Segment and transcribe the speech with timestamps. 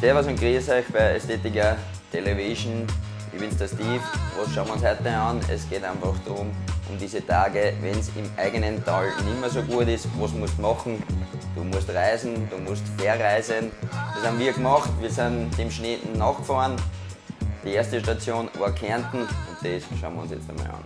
[0.00, 1.76] Servus und grüß euch bei Ästhetiker
[2.12, 2.86] Television.
[3.32, 4.00] Ich bin's der Steve.
[4.38, 5.40] Was schauen wir uns heute an?
[5.52, 6.50] Es geht einfach darum,
[6.88, 10.56] um diese Tage, wenn es im eigenen Tal nicht mehr so gut ist, was musst
[10.56, 11.02] du machen?
[11.54, 13.72] Du musst reisen, du musst verreisen.
[14.14, 14.88] Das haben wir gemacht.
[15.00, 16.76] Wir sind dem Schnee nachgefahren.
[17.64, 19.28] Die erste Station war Kärnten und
[19.62, 20.84] das schauen wir uns jetzt einmal an.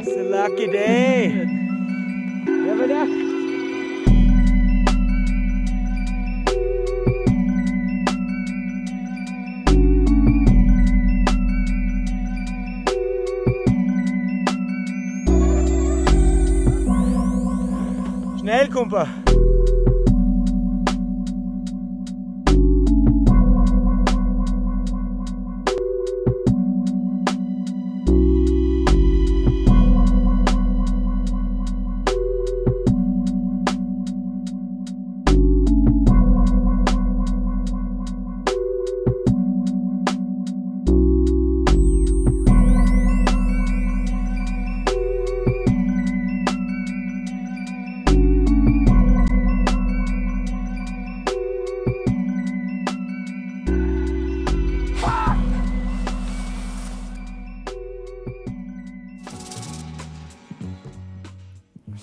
[0.00, 1.48] It's a lucky day.
[2.66, 3.06] Ja,
[18.64, 19.04] Hey, pa.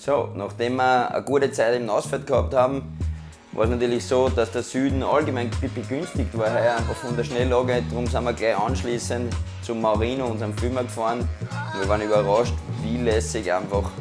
[0.03, 2.97] So, nachdem wir eine gute Zeit im Nassfeld gehabt haben,
[3.51, 7.83] war es natürlich so, dass der Süden allgemein begünstigt war heuer einfach von der Schnelllage.
[7.87, 11.19] Darum sind wir gleich anschließend zum Marino, unserem Filmer, gefahren.
[11.19, 13.91] Und wir waren überrascht, wie lässig einfach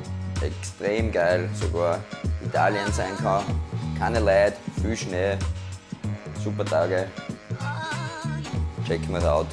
[0.40, 1.98] extrem geil sogar
[2.42, 3.44] Italien sein kann.
[3.98, 5.36] Keine Leute, viel Schnee,
[6.42, 7.08] super Tage.
[8.88, 9.48] Check it out.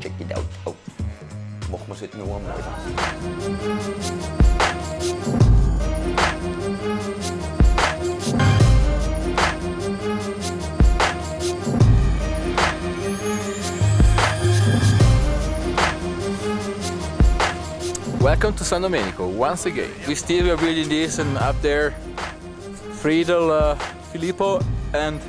[0.00, 0.44] Check it out.
[0.66, 0.76] out.
[1.68, 2.54] Machen wir es halt noch einmal.
[18.30, 19.90] Welcome to San Domenico once again.
[20.06, 21.90] We still are building this, and up there,
[23.02, 23.74] Friedel, uh,
[24.12, 24.60] Filippo,
[24.94, 25.20] and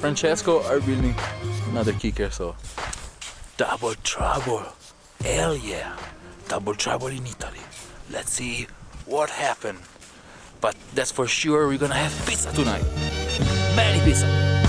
[0.00, 1.14] Francesco are building
[1.70, 2.28] another kicker.
[2.28, 2.56] So,
[3.56, 4.64] double trouble!
[5.22, 5.96] Hell yeah!
[6.48, 7.62] Double trouble in Italy.
[8.10, 8.66] Let's see
[9.06, 9.78] what happened.
[10.60, 11.68] But that's for sure.
[11.68, 12.82] We're gonna have pizza tonight.
[13.76, 14.59] Many pizza.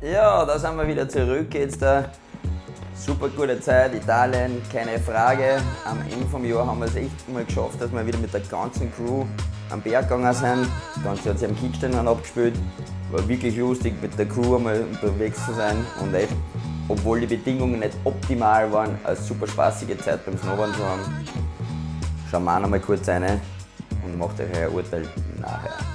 [0.00, 1.52] Ja, da sind wir wieder zurück.
[1.52, 2.08] Jetzt eine
[2.94, 5.60] super gute Zeit, Italien, keine Frage.
[5.84, 8.42] Am Ende vom Jahr haben wir es echt mal geschafft, dass wir wieder mit der
[8.42, 9.24] ganzen Crew
[9.70, 10.68] am Berg gegangen sind.
[10.94, 12.54] Das Ganze hat sich am Kickstein abgespielt.
[13.10, 16.32] War wirklich lustig, mit der Crew einmal unterwegs zu sein und echt,
[16.86, 21.26] obwohl die Bedingungen nicht optimal waren, eine super spaßige Zeit beim Snowboarden zu haben.
[22.30, 23.40] Schauen wir auch mal kurz rein
[24.04, 25.08] und macht euch euer Urteil
[25.40, 25.87] nachher.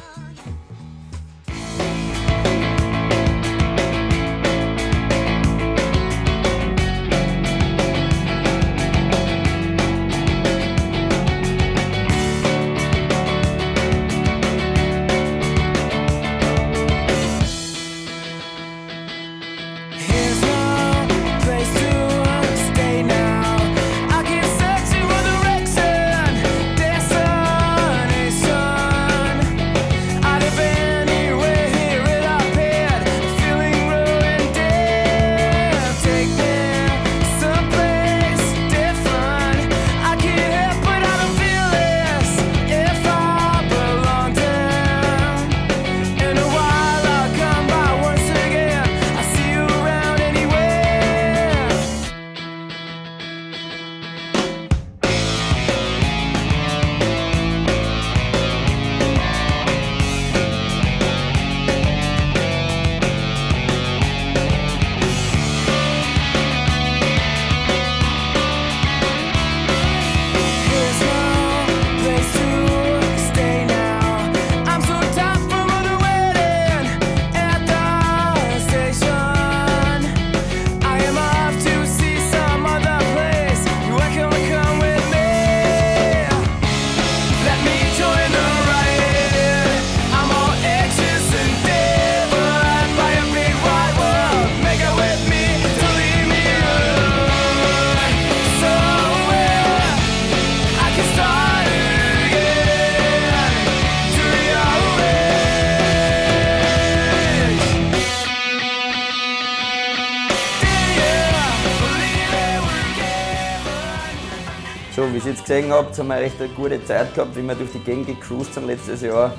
[114.95, 117.55] So, wie ihr jetzt gesehen habt, haben wir echt eine gute Zeit gehabt, wie wir
[117.55, 119.33] durch die Gegend gecruised sind letztes Jahr.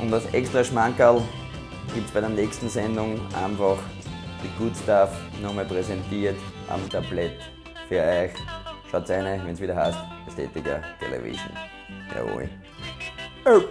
[0.00, 1.22] Und als extra Schmankerl
[1.94, 3.78] gibt es bei der nächsten Sendung einfach
[4.42, 5.10] die Good Stuff
[5.40, 6.34] nochmal präsentiert
[6.68, 7.38] am Tablett
[7.88, 8.32] für euch.
[8.90, 11.52] Schaut rein, wenn es wieder heißt Ästhetiker Television.
[12.12, 12.48] Jawohl.
[13.44, 13.62] Oh.